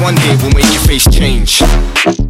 One 0.00 0.16
day 0.16 0.36
we'll 0.42 0.50
make 0.50 0.72
your 0.72 0.82
face 0.82 1.06
change. 1.08 2.23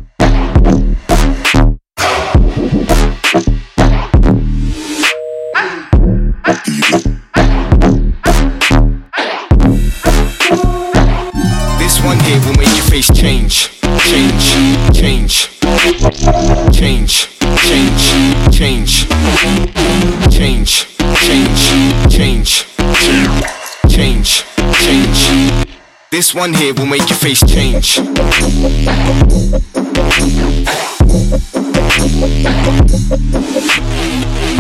This 26.34 26.40
one 26.40 26.54
here 26.54 26.74
will 26.74 26.86
make 26.86 27.08
your 27.08 27.16
face 27.16 27.40
change. 27.46 27.94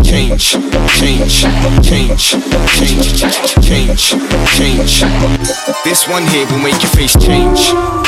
Change, 0.04 0.50
change, 0.94 1.42
change, 1.82 2.36
change, 2.62 3.10
change, 3.60 4.14
change. 4.54 5.02
This 5.82 6.06
one 6.06 6.24
here 6.28 6.46
will 6.46 6.60
make 6.60 6.80
your 6.80 6.92
face 6.92 7.16
change. 7.20 8.03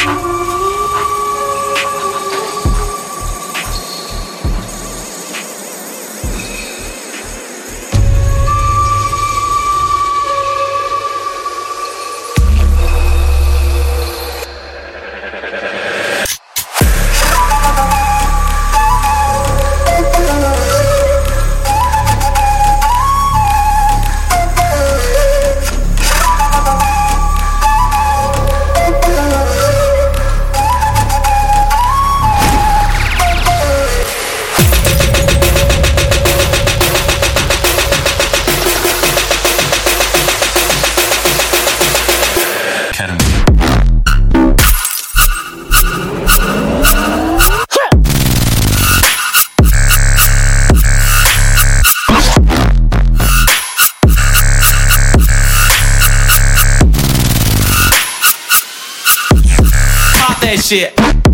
that 60.47 60.61
shit. 60.63 61.26